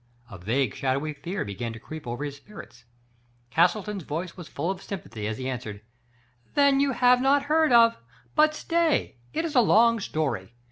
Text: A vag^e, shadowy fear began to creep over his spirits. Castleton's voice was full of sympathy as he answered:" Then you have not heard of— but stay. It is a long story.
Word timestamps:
A 0.31 0.39
vag^e, 0.39 0.73
shadowy 0.73 1.13
fear 1.13 1.45
began 1.45 1.73
to 1.73 1.79
creep 1.79 2.07
over 2.07 2.23
his 2.25 2.37
spirits. 2.37 2.85
Castleton's 3.51 4.01
voice 4.01 4.35
was 4.35 4.47
full 4.47 4.71
of 4.71 4.81
sympathy 4.81 5.27
as 5.27 5.37
he 5.37 5.47
answered:" 5.47 5.79
Then 6.55 6.79
you 6.79 6.93
have 6.93 7.21
not 7.21 7.43
heard 7.43 7.71
of— 7.71 7.99
but 8.35 8.55
stay. 8.55 9.17
It 9.31 9.45
is 9.45 9.53
a 9.53 9.61
long 9.61 9.99
story. 9.99 10.55